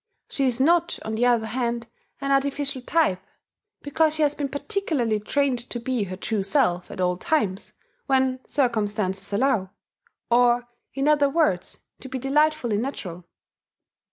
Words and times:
She 0.31 0.47
is 0.47 0.59
not, 0.59 0.97
on 1.05 1.13
the 1.13 1.27
other 1.27 1.45
hand, 1.45 1.85
an 2.21 2.31
artificial 2.31 2.81
type, 2.81 3.21
because 3.83 4.15
she 4.15 4.23
has 4.23 4.33
been 4.33 4.49
particularly 4.49 5.19
trained 5.19 5.59
to 5.69 5.79
be 5.79 6.05
her 6.05 6.15
true 6.17 6.41
self 6.41 6.89
at 6.89 6.99
all 6.99 7.17
times 7.17 7.73
when 8.07 8.39
circumstances 8.47 9.31
allow, 9.31 9.69
or, 10.31 10.67
in 10.95 11.07
other 11.07 11.29
words, 11.29 11.81
to 11.99 12.09
be 12.09 12.17
delightfully 12.17 12.77
natural. 12.77 13.25